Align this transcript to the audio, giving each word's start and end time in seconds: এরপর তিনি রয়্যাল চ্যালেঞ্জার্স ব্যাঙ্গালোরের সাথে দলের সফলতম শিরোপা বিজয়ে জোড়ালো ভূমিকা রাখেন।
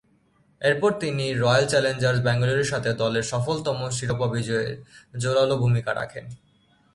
এরপর 0.61 0.91
তিনি 0.99 1.25
রয়্যাল 1.33 1.65
চ্যালেঞ্জার্স 1.67 2.19
ব্যাঙ্গালোরের 2.23 2.71
সাথে 2.71 2.89
দলের 2.93 3.25
সফলতম 3.31 3.77
শিরোপা 3.89 4.27
বিজয়ে 4.33 4.65
জোড়ালো 5.17 5.55
ভূমিকা 5.57 5.91
রাখেন। 5.95 6.25